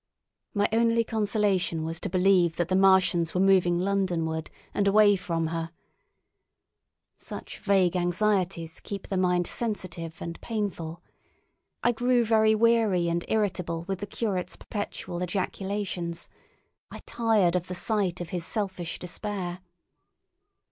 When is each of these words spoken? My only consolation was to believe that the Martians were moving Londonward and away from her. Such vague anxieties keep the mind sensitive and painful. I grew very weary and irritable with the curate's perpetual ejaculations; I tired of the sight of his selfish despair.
My 0.55 0.67
only 0.73 1.03
consolation 1.03 1.83
was 1.85 1.99
to 1.99 2.09
believe 2.09 2.55
that 2.55 2.69
the 2.69 2.75
Martians 2.75 3.35
were 3.35 3.39
moving 3.39 3.77
Londonward 3.77 4.49
and 4.73 4.87
away 4.87 5.15
from 5.15 5.45
her. 5.53 5.69
Such 7.17 7.59
vague 7.59 7.95
anxieties 7.95 8.79
keep 8.79 9.09
the 9.09 9.15
mind 9.15 9.45
sensitive 9.45 10.19
and 10.19 10.41
painful. 10.41 11.03
I 11.83 11.91
grew 11.91 12.25
very 12.25 12.55
weary 12.55 13.09
and 13.09 13.23
irritable 13.27 13.83
with 13.83 13.99
the 13.99 14.07
curate's 14.07 14.55
perpetual 14.55 15.21
ejaculations; 15.21 16.27
I 16.89 17.01
tired 17.05 17.55
of 17.55 17.67
the 17.67 17.75
sight 17.75 18.19
of 18.19 18.29
his 18.29 18.43
selfish 18.43 18.97
despair. 18.97 19.59